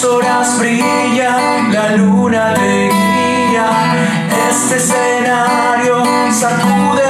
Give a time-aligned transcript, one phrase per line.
[0.00, 3.68] horas brilla, la luna te guía,
[4.48, 7.01] este escenario sacude.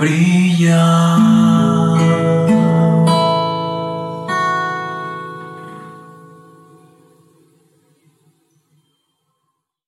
[0.00, 1.29] brilla.